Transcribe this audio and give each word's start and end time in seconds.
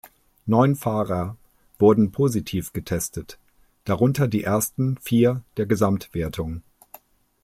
Neun 0.47 0.75
Fahrer 0.75 1.37
wurden 1.77 2.11
positiv 2.11 2.73
getestet, 2.73 3.37
darunter 3.85 4.27
die 4.27 4.43
ersten 4.43 4.97
vier 4.97 5.43
der 5.57 5.67
Gesamtwertung. 5.67 6.63